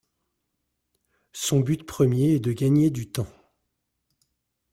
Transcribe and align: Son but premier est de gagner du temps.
Son 1.31 1.59
but 1.59 1.85
premier 1.85 2.31
est 2.33 2.39
de 2.39 2.53
gagner 2.53 2.89
du 2.89 3.11
temps. 3.11 3.27